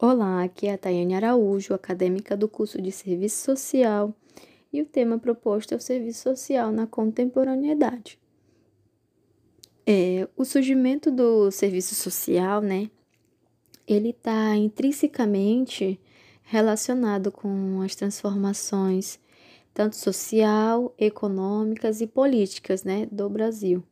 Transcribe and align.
Olá, 0.00 0.42
aqui 0.42 0.66
é 0.66 0.72
a 0.72 0.78
Tayane 0.78 1.14
Araújo, 1.14 1.72
acadêmica 1.72 2.36
do 2.36 2.48
curso 2.48 2.82
de 2.82 2.90
Serviço 2.90 3.44
Social, 3.44 4.12
e 4.72 4.82
o 4.82 4.86
tema 4.86 5.20
proposto 5.20 5.72
é 5.72 5.76
o 5.76 5.80
serviço 5.80 6.24
social 6.24 6.72
na 6.72 6.84
contemporaneidade. 6.84 8.18
É, 9.86 10.28
o 10.36 10.44
surgimento 10.44 11.12
do 11.12 11.48
serviço 11.52 11.94
social, 11.94 12.60
né, 12.60 12.90
ele 13.86 14.10
está 14.10 14.56
intrinsecamente 14.56 16.00
relacionado 16.42 17.30
com 17.30 17.80
as 17.80 17.94
transformações 17.94 19.20
tanto 19.72 19.94
social, 19.94 20.92
econômicas 20.98 22.00
e 22.00 22.06
políticas, 22.08 22.82
né, 22.82 23.06
do 23.12 23.28
Brasil 23.30 23.84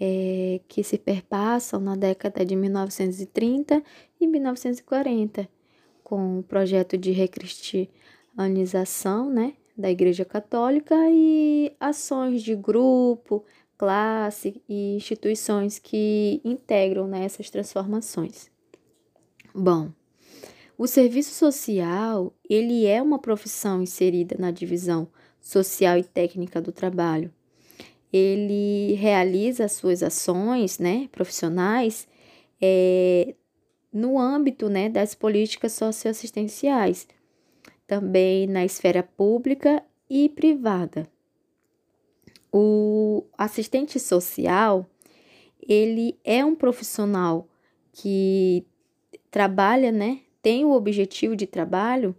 é, 0.00 0.60
que 0.66 0.82
se 0.82 0.96
perpassam 0.96 1.78
na 1.78 1.94
década 1.94 2.42
de 2.44 2.56
1930 2.56 3.82
e 4.18 4.26
1940, 4.26 5.46
com 6.02 6.38
o 6.38 6.42
projeto 6.42 6.96
de 6.96 7.10
recristianização 7.10 9.28
né, 9.28 9.52
da 9.76 9.90
Igreja 9.90 10.24
Católica 10.24 10.96
e 11.10 11.76
ações 11.78 12.42
de 12.42 12.56
grupo, 12.56 13.44
classe 13.76 14.62
e 14.68 14.96
instituições 14.96 15.78
que 15.78 16.40
integram 16.42 17.06
né, 17.06 17.24
essas 17.24 17.50
transformações. 17.50 18.50
Bom, 19.54 19.90
o 20.78 20.86
serviço 20.86 21.34
social, 21.34 22.32
ele 22.48 22.86
é 22.86 23.02
uma 23.02 23.18
profissão 23.18 23.82
inserida 23.82 24.36
na 24.38 24.50
divisão 24.50 25.06
social 25.38 25.98
e 25.98 26.04
técnica 26.04 26.58
do 26.60 26.72
trabalho 26.72 27.30
ele 28.12 28.94
realiza 28.94 29.68
suas 29.68 30.02
ações 30.02 30.78
né, 30.78 31.08
profissionais 31.12 32.08
é, 32.60 33.34
no 33.92 34.18
âmbito 34.18 34.68
né, 34.68 34.88
das 34.88 35.14
políticas 35.14 35.72
socioassistenciais, 35.72 37.06
também 37.86 38.46
na 38.46 38.64
esfera 38.64 39.02
pública 39.02 39.82
e 40.08 40.28
privada. 40.28 41.06
O 42.52 43.24
assistente 43.38 43.98
social, 44.00 44.88
ele 45.68 46.18
é 46.24 46.44
um 46.44 46.54
profissional 46.54 47.48
que 47.92 48.66
trabalha, 49.30 49.92
né, 49.92 50.20
tem 50.42 50.64
o 50.64 50.72
objetivo 50.72 51.36
de 51.36 51.46
trabalho 51.46 52.14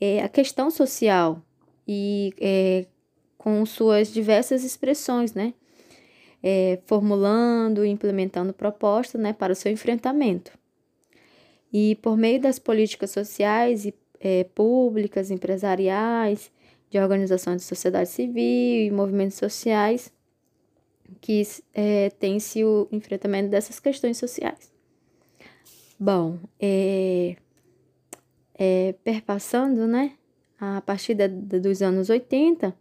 é 0.00 0.22
a 0.22 0.28
questão 0.28 0.70
social 0.70 1.42
e 1.86 2.32
é, 2.40 2.86
com 3.44 3.66
suas 3.66 4.10
diversas 4.10 4.64
expressões, 4.64 5.34
né? 5.34 5.52
É, 6.42 6.78
formulando 6.86 7.84
e 7.84 7.90
implementando 7.90 8.54
propostas 8.54 9.20
né, 9.20 9.34
para 9.34 9.52
o 9.52 9.56
seu 9.56 9.70
enfrentamento. 9.70 10.50
E 11.70 11.96
por 11.96 12.16
meio 12.16 12.40
das 12.40 12.58
políticas 12.58 13.10
sociais 13.10 13.84
e 13.84 13.94
é, 14.18 14.44
públicas, 14.44 15.30
empresariais, 15.30 16.50
de 16.88 16.98
organizações 16.98 17.56
de 17.58 17.64
sociedade 17.64 18.08
civil 18.08 18.86
e 18.86 18.90
movimentos 18.90 19.36
sociais, 19.36 20.10
que 21.20 21.42
é, 21.74 22.08
tem-se 22.18 22.64
o 22.64 22.88
enfrentamento 22.90 23.50
dessas 23.50 23.78
questões 23.78 24.16
sociais. 24.16 24.72
Bom, 26.00 26.38
é, 26.58 27.36
é, 28.54 28.94
perpassando, 29.04 29.86
né, 29.86 30.12
a 30.58 30.80
partir 30.80 31.14
da, 31.14 31.26
dos 31.26 31.82
anos 31.82 32.08
80, 32.08 32.74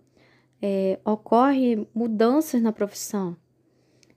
é, 0.66 0.98
ocorre 1.04 1.86
mudanças 1.94 2.62
na 2.62 2.72
profissão 2.72 3.36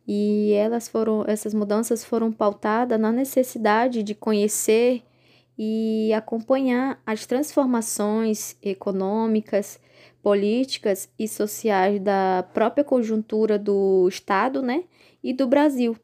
e 0.06 0.53
elas 0.53 0.86
foram 0.86 1.25
essas 1.27 1.53
mudanças 1.53 2.05
foram 2.05 2.30
pautadas 2.30 3.00
na 3.00 3.11
necessidade 3.11 4.05
de 4.05 4.14
conhecer 4.14 5.03
e 5.58 6.12
acompanhar 6.12 7.03
as 7.05 7.27
transformações 7.27 8.56
econômicas, 8.62 9.80
políticas 10.22 11.08
e 11.19 11.27
sociais 11.27 12.00
da 12.00 12.47
própria 12.55 12.84
conjuntura 12.84 13.59
do 13.59 14.06
Estado, 14.09 14.62
né, 14.62 14.84
e 15.25 15.32
do 15.32 15.49
Brasil. 15.49 15.97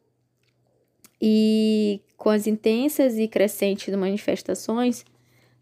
E 1.21 2.01
com 2.17 2.31
as 2.31 2.49
intensas 2.49 3.17
e 3.19 3.29
crescentes 3.29 3.95
manifestações 3.95 5.05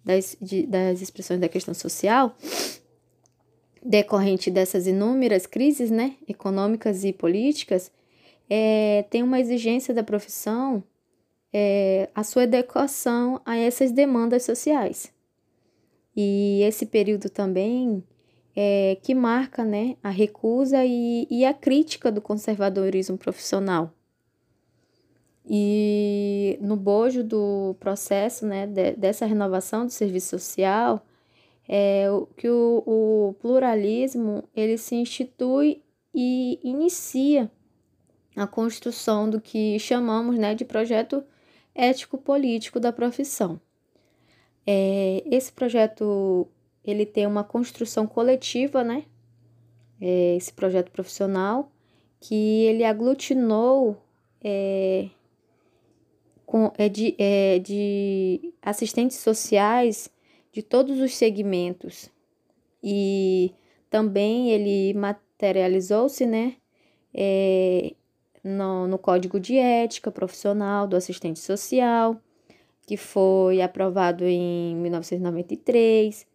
das, 0.03 0.37
de, 0.41 0.67
das 0.67 1.03
expressões 1.03 1.41
da 1.41 1.49
questão 1.49 1.75
social, 1.75 2.35
decorrente 3.83 4.51
dessas 4.51 4.87
inúmeras 4.87 5.47
crises 5.47 5.91
né, 5.91 6.17
econômicas 6.29 7.05
e 7.05 7.13
políticas, 7.13 7.91
é, 8.49 9.05
tem 9.11 9.23
uma 9.23 9.41
exigência 9.41 9.95
da 9.95 10.03
profissão 10.03 10.83
é, 11.53 12.09
a 12.15 12.23
sua 12.23 12.45
adequação 12.45 13.41
a 13.45 13.57
essas 13.57 13.91
demandas 13.93 14.45
sociais. 14.45 15.13
E 16.17 16.63
esse 16.63 16.87
período 16.87 17.29
também 17.29 18.03
é, 18.55 18.99
que 19.03 19.15
marca 19.15 19.65
né, 19.65 19.97
a 20.03 20.11
recusa 20.11 20.85
e, 20.85 21.27
e 21.31 21.45
a 21.45 21.55
crítica 21.55 22.11
do 22.11 22.21
conservadorismo 22.21 23.17
profissional. 23.17 23.93
E 25.49 26.59
no 26.61 26.77
bojo 26.77 27.25
do 27.25 27.75
processo 27.81 28.47
né, 28.47 28.67
de, 28.67 28.93
dessa 28.93 29.27
renovação 29.27 29.87
do 29.87 29.91
serviço 29.91 30.39
social, 30.39 31.05
é, 31.73 32.07
que 32.37 32.51
o, 32.51 32.83
o 32.85 33.35
pluralismo 33.35 34.43
ele 34.57 34.77
se 34.77 34.97
institui 34.97 35.81
e 36.13 36.59
inicia 36.65 37.49
a 38.35 38.45
construção 38.45 39.31
do 39.31 39.41
que 39.41 39.79
chamamos 39.79 40.37
né, 40.37 40.53
de 40.53 40.65
projeto 40.65 41.23
ético-político 41.73 42.81
da 42.81 42.93
profissão. 42.93 43.61
É, 44.67 45.23
esse 45.31 45.53
projeto 45.53 46.49
ele 46.85 47.07
tem 47.07 47.25
uma 47.25 47.45
construção 47.45 48.05
coletiva, 48.05 48.83
né? 48.83 49.05
É, 50.01 50.35
esse 50.35 50.53
projeto 50.53 50.91
profissional 50.91 51.71
que 52.19 52.65
ele 52.65 52.83
aglutinou 52.83 53.97
é, 54.43 55.09
com, 56.45 56.73
é, 56.77 56.89
de, 56.89 57.15
é, 57.17 57.61
de 57.61 58.53
assistentes 58.61 59.19
sociais 59.19 60.11
de 60.53 60.63
todos 60.63 60.99
os 61.01 61.15
segmentos. 61.15 62.11
E 62.83 63.53
também 63.89 64.51
ele 64.51 64.95
materializou-se, 64.95 66.27
né, 66.27 66.57
é, 67.13 67.93
no, 68.43 68.87
no 68.87 68.99
Código 68.99 69.39
de 69.39 69.57
Ética 69.57 70.11
Profissional 70.11 70.87
do 70.87 70.97
Assistente 70.97 71.39
Social, 71.39 72.21
que 72.87 72.97
foi 72.97 73.61
aprovado 73.61 74.25
em 74.25 74.75
1993, 74.77 76.27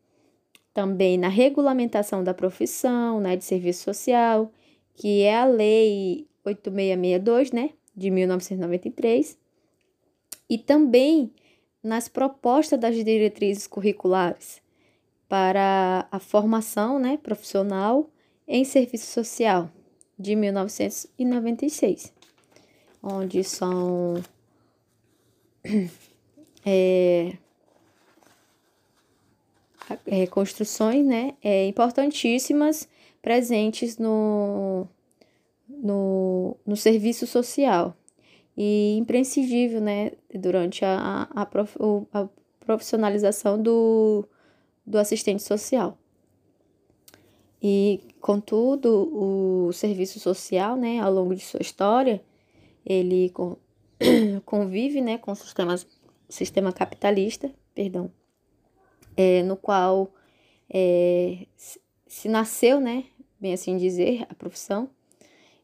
também 0.73 1.17
na 1.17 1.27
regulamentação 1.27 2.23
da 2.23 2.33
profissão, 2.33 3.19
né, 3.19 3.35
de 3.35 3.43
serviço 3.43 3.83
social, 3.83 4.51
que 4.93 5.21
é 5.21 5.35
a 5.35 5.45
Lei 5.45 6.27
8662, 6.45 7.51
né, 7.51 7.71
de 7.95 8.11
1993, 8.11 9.37
e 10.49 10.57
também 10.57 11.31
nas 11.85 12.07
propostas 12.07 12.79
das 12.79 12.95
diretrizes 12.95 13.67
curriculares 13.67 14.59
para 15.29 16.07
a 16.11 16.17
formação 16.19 16.97
né, 16.97 17.15
profissional 17.15 18.09
em 18.47 18.65
serviço 18.65 19.05
social 19.05 19.69
de 20.17 20.35
1996, 20.35 22.11
onde 23.03 23.43
são 23.43 24.15
é, 26.65 27.37
né, 31.03 31.35
é, 31.43 31.67
importantíssimas 31.67 32.89
presentes 33.21 33.99
no, 33.99 34.87
no, 35.69 36.57
no 36.65 36.75
serviço 36.75 37.27
social 37.27 37.95
e 38.57 38.97
imprescindível, 38.97 39.81
né, 39.81 40.11
durante 40.33 40.85
a, 40.85 41.27
a, 41.31 41.45
prof, 41.45 41.77
a 42.13 42.27
profissionalização 42.59 43.61
do, 43.61 44.27
do 44.85 44.97
assistente 44.97 45.43
social. 45.43 45.97
E, 47.61 47.99
contudo, 48.21 49.09
o 49.11 49.73
serviço 49.73 50.19
social, 50.19 50.75
né, 50.75 50.99
ao 50.99 51.11
longo 51.11 51.35
de 51.35 51.41
sua 51.41 51.61
história, 51.61 52.21
ele 52.85 53.31
convive, 54.45 55.01
né, 55.01 55.17
com 55.17 55.31
o 55.31 55.35
sistema, 55.35 55.75
sistema 56.29 56.71
capitalista, 56.71 57.51
perdão, 57.73 58.11
é, 59.17 59.43
no 59.43 59.57
qual 59.57 60.13
é, 60.69 61.47
se 62.07 62.29
nasceu, 62.29 62.79
né, 62.79 63.05
bem 63.39 63.53
assim 63.53 63.77
dizer, 63.77 64.25
a 64.29 64.33
profissão, 64.33 64.89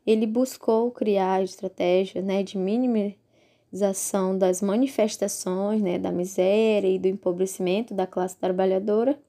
ele 0.06 0.25
buscou 0.25 0.92
criar 0.92 1.44
estratégias 1.44 2.24
né, 2.24 2.44
de 2.44 2.57
minimização 2.57 4.38
das 4.38 4.62
manifestações 4.62 5.81
né, 5.81 6.00
da 6.00 6.12
miséria 6.12 6.88
e 6.88 7.00
do 7.00 7.07
empobrecimento 7.07 7.94
da 7.94 8.07
classe 8.07 8.38
trabalhadora. 8.38 9.19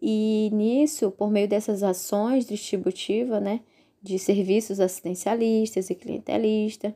E 0.00 0.50
nisso, 0.52 1.10
por 1.12 1.30
meio 1.30 1.46
dessas 1.46 1.82
ações 1.82 2.44
distributivas 2.44 3.40
né, 3.40 3.60
de 4.02 4.18
serviços 4.18 4.80
assistencialistas 4.80 5.90
e 5.90 5.94
clientelistas, 5.94 6.92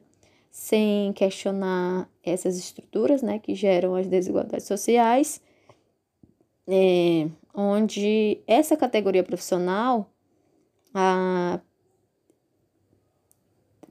sem 0.50 1.12
questionar 1.12 2.10
essas 2.24 2.58
estruturas, 2.58 3.22
né, 3.22 3.38
que 3.38 3.54
geram 3.54 3.94
as 3.94 4.06
desigualdades 4.06 4.66
sociais, 4.66 5.40
é, 6.66 7.28
onde 7.54 8.40
essa 8.46 8.76
categoria 8.76 9.22
profissional 9.22 10.10
a 10.92 11.60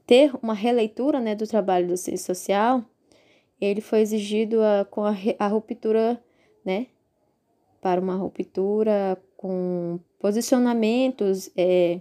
ter 0.05 0.31
uma 0.41 0.53
releitura 0.53 1.19
né, 1.19 1.35
do 1.35 1.47
trabalho 1.47 1.87
do 1.87 1.97
ciência 1.97 2.33
social, 2.33 2.83
ele 3.59 3.81
foi 3.81 4.01
exigido 4.01 4.61
a, 4.61 4.85
com 4.85 5.03
a, 5.03 5.15
a 5.39 5.47
ruptura, 5.47 6.21
né, 6.63 6.87
para 7.81 8.01
uma 8.01 8.15
ruptura 8.15 9.21
com 9.37 9.99
posicionamentos 10.19 11.49
é, 11.55 11.99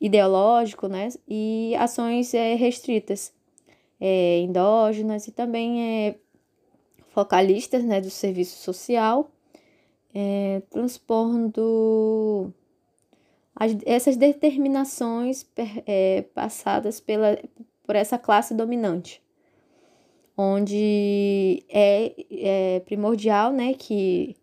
ideológicos 0.00 0.90
né, 0.90 1.08
e 1.28 1.74
ações 1.78 2.34
é, 2.34 2.54
restritas, 2.54 3.32
é, 4.00 4.40
endógenas 4.40 5.28
e 5.28 5.30
também 5.30 6.08
é, 6.08 6.14
focalistas 7.08 7.84
né, 7.84 8.00
do 8.00 8.10
serviço 8.10 8.58
social, 8.58 9.30
é, 10.14 10.62
transpondo 10.70 12.52
as, 13.54 13.76
essas 13.84 14.16
determinações 14.16 15.46
é, 15.86 16.22
passadas 16.34 17.00
pela, 17.00 17.38
por 17.84 17.96
essa 17.96 18.18
classe 18.18 18.54
dominante, 18.54 19.22
onde 20.36 21.64
é, 21.68 22.14
é 22.30 22.80
primordial 22.80 23.52
né, 23.52 23.74
que, 23.74 24.36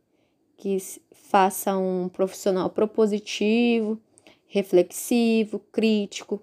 que 0.58 0.78
faça 1.12 1.76
um 1.78 2.08
profissional 2.10 2.70
propositivo, 2.70 4.00
reflexivo, 4.48 5.60
crítico, 5.72 6.42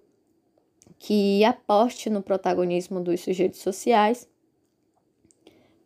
que 0.98 1.44
aposte 1.44 2.10
no 2.10 2.22
protagonismo 2.22 3.00
dos 3.00 3.20
sujeitos 3.20 3.60
sociais, 3.60 4.28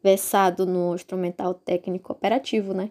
versado 0.03 0.65
no 0.65 0.95
instrumental 0.95 1.53
técnico 1.53 2.13
operativo, 2.13 2.73
né? 2.73 2.91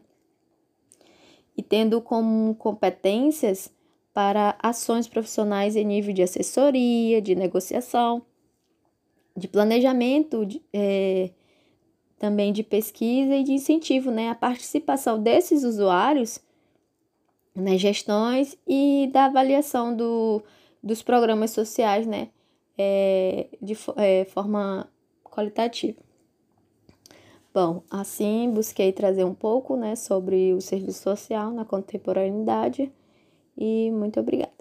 E 1.57 1.63
tendo 1.63 2.01
como 2.01 2.56
competências 2.56 3.71
para 4.19 4.57
ações 4.62 5.07
profissionais 5.07 5.77
em 5.77 5.86
nível 5.86 6.13
de 6.13 6.21
assessoria, 6.21 7.21
de 7.21 7.36
negociação, 7.36 8.21
de 9.33 9.48
planejamento, 9.48 10.45
de, 10.45 10.62
é, 10.74 11.30
também 12.18 12.51
de 12.51 12.62
pesquisa 12.62 13.33
e 13.33 13.45
de 13.45 13.54
incentivo, 13.54 14.12
né, 14.12 14.27
a 14.27 14.36
participação 14.36 15.24
desses 15.24 15.63
usuários 15.63 16.38
nas 17.56 17.80
gestões 17.80 18.57
e 18.68 19.10
da 19.13 19.24
avaliação 19.24 19.95
do, 19.95 20.44
dos 20.83 21.01
programas 21.01 21.51
sociais, 21.51 22.06
né, 22.06 22.27
é, 22.77 23.48
de 23.62 23.77
é, 23.95 24.25
forma 24.25 24.92
qualitativa. 25.24 25.98
Bom, 27.54 27.83
assim 27.89 28.51
busquei 28.51 28.92
trazer 28.92 29.24
um 29.24 29.33
pouco, 29.33 29.77
né, 29.77 29.95
sobre 29.95 30.54
o 30.54 30.60
serviço 30.60 31.04
social 31.04 31.51
na 31.51 31.63
contemporaneidade 31.63 32.92
e 33.60 33.92
muito 33.92 34.20
obrigada. 34.20 34.59